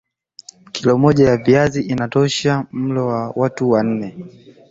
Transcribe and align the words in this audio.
kilo 0.71 0.97
moja 0.97 1.29
ya 1.29 1.37
viazi 1.37 1.81
inatosha 1.81 2.65
mlo 2.71 3.07
wa 3.07 3.29
watu 3.35 3.77
nne 3.83 4.17